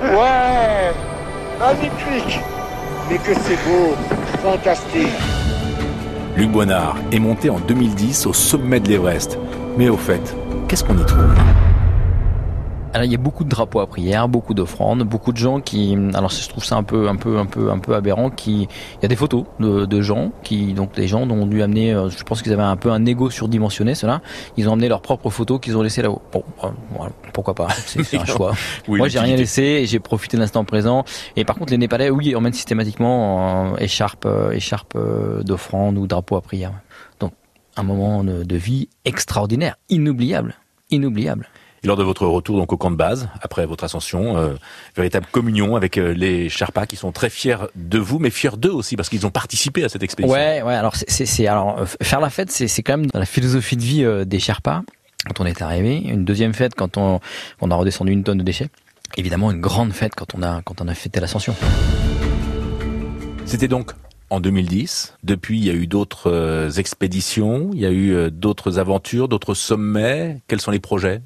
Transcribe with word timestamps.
Ouais. 0.00 0.92
Magnifique 1.58 2.40
Mais 3.10 3.18
que 3.18 3.34
c'est 3.34 3.58
beau. 3.68 3.94
Fantastique. 4.42 5.08
Luc 6.36 6.50
Boinard 6.50 6.96
est 7.12 7.18
monté 7.18 7.50
en 7.50 7.58
2010 7.58 8.26
au 8.26 8.32
sommet 8.32 8.80
de 8.80 8.88
l'Everest. 8.88 9.38
Mais 9.76 9.88
au 9.88 9.96
fait, 9.96 10.34
qu'est-ce 10.68 10.84
qu'on 10.84 10.96
y 10.96 11.04
trouve? 11.04 11.34
Alors 12.92 13.04
il 13.04 13.12
y 13.12 13.14
a 13.14 13.18
beaucoup 13.18 13.44
de 13.44 13.48
drapeaux 13.48 13.78
à 13.80 13.86
prière, 13.86 14.28
beaucoup 14.28 14.52
d'offrandes, 14.52 15.04
beaucoup 15.04 15.32
de 15.32 15.36
gens 15.36 15.60
qui, 15.60 15.96
alors 16.14 16.30
je 16.30 16.48
trouve 16.48 16.64
ça 16.64 16.76
un 16.76 16.82
peu, 16.82 17.08
un 17.08 17.14
peu, 17.14 17.38
un 17.38 17.46
peu, 17.46 17.70
un 17.70 17.78
peu 17.78 17.94
aberrant. 17.94 18.30
Qui, 18.30 18.62
il 18.62 19.02
y 19.02 19.04
a 19.04 19.08
des 19.08 19.16
photos 19.16 19.44
de, 19.60 20.00
gens 20.00 20.32
qui, 20.42 20.72
donc 20.72 20.96
les 20.96 21.06
gens 21.06 21.22
ont 21.30 21.46
dû 21.46 21.62
amener, 21.62 21.94
euh, 21.94 22.10
je 22.10 22.22
pense 22.24 22.42
qu'ils 22.42 22.52
avaient 22.52 22.62
un 22.62 22.76
peu 22.76 22.90
un 22.90 23.06
ego 23.06 23.30
surdimensionné, 23.30 23.94
cela. 23.94 24.22
Ils 24.56 24.68
ont 24.68 24.72
amené 24.72 24.88
leurs 24.88 25.02
propres 25.02 25.30
photos 25.30 25.60
qu'ils 25.60 25.76
ont 25.76 25.82
laissées 25.82 26.02
là-haut. 26.02 26.20
Bon, 26.32 26.42
euh, 26.64 26.68
pourquoi 27.32 27.54
pas 27.54 27.68
C'est 27.86 28.18
un 28.18 28.24
choix. 28.24 28.54
Moi 28.88 29.06
j'ai 29.08 29.20
rien 29.20 29.36
laissé, 29.36 29.84
j'ai 29.86 30.00
profité 30.00 30.36
de 30.36 30.42
l'instant 30.42 30.64
présent. 30.64 31.04
Et 31.36 31.44
par 31.44 31.56
contre 31.56 31.70
les 31.70 31.78
Népalais, 31.78 32.10
oui, 32.10 32.34
emmènent 32.34 32.52
systématiquement 32.52 33.74
euh, 33.74 33.76
écharpe, 33.78 34.26
écharpe 34.52 34.98
d'offrande 35.44 35.96
ou 35.96 36.08
drapeau 36.08 36.36
à 36.36 36.40
prière. 36.40 36.72
Donc 37.20 37.32
un 37.76 37.84
moment 37.84 38.24
de 38.24 38.56
vie 38.56 38.88
extraordinaire, 39.04 39.76
inoubliable, 39.88 40.56
inoubliable. 40.90 41.48
Et 41.82 41.86
lors 41.86 41.96
de 41.96 42.02
votre 42.02 42.26
retour 42.26 42.58
donc 42.58 42.72
au 42.72 42.76
camp 42.76 42.90
de 42.90 42.96
base, 42.96 43.28
après 43.40 43.64
votre 43.66 43.84
ascension, 43.84 44.36
euh, 44.36 44.54
véritable 44.96 45.26
communion 45.30 45.76
avec 45.76 45.96
euh, 45.96 46.12
les 46.12 46.48
Sherpas 46.48 46.86
qui 46.86 46.96
sont 46.96 47.10
très 47.12 47.30
fiers 47.30 47.56
de 47.74 47.98
vous, 47.98 48.18
mais 48.18 48.30
fiers 48.30 48.56
d'eux 48.58 48.72
aussi 48.72 48.96
parce 48.96 49.08
qu'ils 49.08 49.26
ont 49.26 49.30
participé 49.30 49.84
à 49.84 49.88
cette 49.88 50.02
expédition. 50.02 50.38
Ouais, 50.38 50.62
ouais. 50.62 50.74
Alors 50.74 50.94
c'est, 50.96 51.46
alors 51.46 51.80
euh, 51.80 51.86
faire 52.02 52.20
la 52.20 52.30
fête, 52.30 52.50
c'est, 52.50 52.68
c'est 52.68 52.82
quand 52.82 52.98
même 52.98 53.06
dans 53.06 53.18
la 53.18 53.26
philosophie 53.26 53.76
de 53.76 53.82
vie 53.82 54.26
des 54.26 54.38
Sherpas. 54.38 54.82
Quand 55.26 55.40
on 55.40 55.46
est 55.46 55.60
arrivé, 55.62 55.96
une 55.98 56.24
deuxième 56.24 56.54
fête 56.54 56.74
quand 56.74 56.96
on, 56.96 57.20
on 57.60 57.70
a 57.70 57.74
redescendu 57.74 58.12
une 58.12 58.24
tonne 58.24 58.38
de 58.38 58.42
déchets. 58.42 58.68
Évidemment, 59.16 59.50
une 59.50 59.60
grande 59.60 59.92
fête 59.92 60.14
quand 60.14 60.34
on 60.34 60.42
a 60.42 60.62
quand 60.62 60.80
on 60.80 60.88
a 60.88 60.94
fêté 60.94 61.20
l'ascension. 61.20 61.54
C'était 63.44 63.68
donc 63.68 63.92
en 64.30 64.40
2010. 64.40 65.16
Depuis, 65.24 65.58
il 65.58 65.64
y 65.64 65.70
a 65.70 65.74
eu 65.74 65.86
d'autres 65.86 66.30
euh, 66.30 66.70
expéditions, 66.70 67.70
il 67.74 67.80
y 67.80 67.86
a 67.86 67.90
eu 67.90 68.14
euh, 68.14 68.30
d'autres 68.30 68.78
aventures, 68.78 69.28
d'autres 69.28 69.54
sommets. 69.54 70.40
Quels 70.46 70.60
sont 70.60 70.70
les 70.70 70.78
projets? 70.78 71.20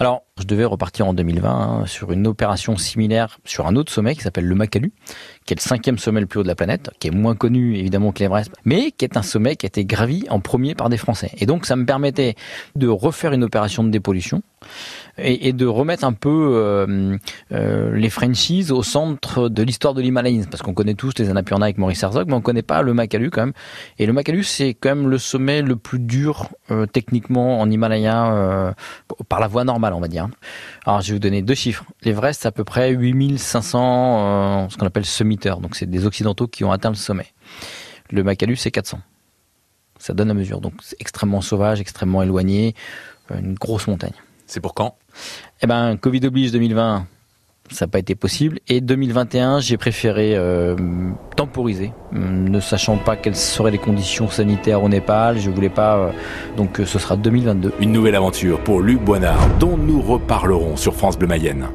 Alors, 0.00 0.24
je 0.40 0.46
devais 0.46 0.64
repartir 0.64 1.06
en 1.06 1.14
2020 1.14 1.50
hein, 1.50 1.86
sur 1.86 2.12
une 2.12 2.26
opération 2.26 2.76
similaire 2.76 3.38
sur 3.44 3.66
un 3.66 3.76
autre 3.76 3.92
sommet 3.92 4.14
qui 4.14 4.22
s'appelle 4.22 4.46
le 4.46 4.54
Makalu, 4.54 4.92
qui 5.44 5.54
est 5.54 5.56
le 5.56 5.62
cinquième 5.62 5.98
sommet 5.98 6.20
le 6.20 6.26
plus 6.26 6.40
haut 6.40 6.42
de 6.42 6.48
la 6.48 6.54
planète, 6.54 6.90
qui 6.98 7.08
est 7.08 7.12
moins 7.12 7.34
connu 7.34 7.76
évidemment 7.76 8.12
que 8.12 8.20
l'Everest, 8.20 8.50
mais 8.64 8.90
qui 8.90 9.04
est 9.04 9.16
un 9.16 9.22
sommet 9.22 9.56
qui 9.56 9.66
a 9.66 9.68
été 9.68 9.84
gravi 9.84 10.24
en 10.30 10.40
premier 10.40 10.74
par 10.74 10.88
des 10.88 10.96
Français. 10.96 11.30
Et 11.38 11.46
donc, 11.46 11.66
ça 11.66 11.76
me 11.76 11.84
permettait 11.84 12.34
de 12.74 12.88
refaire 12.88 13.32
une 13.32 13.44
opération 13.44 13.84
de 13.84 13.90
dépollution 13.90 14.42
et, 15.18 15.52
de 15.52 15.66
remettre 15.66 16.04
un 16.04 16.12
peu 16.12 16.52
euh, 16.54 17.16
euh, 17.52 17.94
les 17.94 18.10
Frenchies 18.10 18.70
au 18.70 18.82
centre 18.82 19.48
de 19.48 19.62
l'histoire 19.62 19.92
de 19.92 20.00
l'Himalayas, 20.00 20.46
parce 20.50 20.62
qu'on 20.62 20.74
connaît 20.74 20.94
tous 20.94 21.12
les 21.18 21.28
Annapurna 21.28 21.66
avec 21.66 21.78
Maurice 21.78 22.02
Herzog, 22.02 22.28
mais 22.28 22.34
on 22.34 22.40
connaît 22.40 22.62
pas 22.62 22.82
le 22.82 22.94
Makalu 22.94 23.30
quand 23.30 23.42
même. 23.42 23.52
Et 23.98 24.06
le 24.06 24.12
Makalu, 24.12 24.44
c'est 24.44 24.74
quand 24.74 24.94
même 24.94 25.08
le 25.08 25.18
sommet 25.18 25.62
le 25.62 25.76
plus 25.76 25.98
dur 25.98 26.48
euh, 26.70 26.86
techniquement 26.86 27.60
en 27.60 27.70
Himalaya 27.70 28.74
par 29.28 29.40
la 29.40 29.48
voie 29.48 29.64
normale, 29.64 29.92
on 29.92 30.00
va 30.00 30.08
dire. 30.08 30.28
Alors, 30.86 31.00
je 31.02 31.08
vais 31.08 31.12
vous 31.14 31.20
donner 31.20 31.42
deux 31.42 31.54
chiffres. 31.54 31.84
L'Everest, 32.02 32.42
c'est 32.42 32.48
à 32.48 32.52
peu 32.52 32.64
près 32.64 32.90
8500, 32.90 34.70
ce 34.70 34.76
qu'on 34.76 34.86
appelle 34.86 35.04
summiteurs, 35.04 35.60
donc 35.60 35.76
c'est 35.76 35.86
des 35.86 36.06
occidentaux 36.06 36.46
qui 36.48 36.64
ont 36.64 36.72
atteint 36.72 36.88
le 36.88 36.94
sommet. 36.94 37.26
Le 38.10 38.22
Makalu, 38.24 38.56
c'est 38.56 38.70
400. 38.70 39.00
Ça 39.98 40.14
donne 40.14 40.28
la 40.28 40.34
mesure. 40.34 40.60
Donc, 40.60 40.74
c'est 40.82 40.96
extrêmement 41.00 41.42
sauvage, 41.42 41.80
extrêmement 41.80 42.22
éloigné, 42.22 42.74
une 43.30 43.54
grosse 43.54 43.86
montagne. 43.86 44.14
C'est 44.46 44.60
pour 44.60 44.74
quand? 44.74 44.96
Eh 45.62 45.66
ben, 45.66 45.96
Covid 45.96 46.26
oblige 46.26 46.50
2020, 46.52 47.06
ça 47.70 47.86
n'a 47.86 47.90
pas 47.90 47.98
été 47.98 48.14
possible. 48.14 48.58
Et 48.68 48.80
2021, 48.80 49.60
j'ai 49.60 49.76
préféré 49.76 50.36
euh, 50.36 50.76
temporiser, 51.36 51.92
ne 52.12 52.60
sachant 52.60 52.96
pas 52.96 53.16
quelles 53.16 53.36
seraient 53.36 53.70
les 53.70 53.78
conditions 53.78 54.28
sanitaires 54.28 54.82
au 54.82 54.88
Népal. 54.88 55.38
Je 55.38 55.50
voulais 55.50 55.68
pas, 55.68 55.96
euh, 55.96 56.10
donc 56.56 56.80
euh, 56.80 56.84
ce 56.84 56.98
sera 56.98 57.16
2022. 57.16 57.72
Une 57.80 57.92
nouvelle 57.92 58.16
aventure 58.16 58.60
pour 58.60 58.80
Luc 58.80 59.00
Boinard, 59.00 59.48
dont 59.58 59.76
nous 59.76 60.00
reparlerons 60.00 60.76
sur 60.76 60.94
France 60.94 61.18
Bleu 61.18 61.28
Mayenne. 61.28 61.68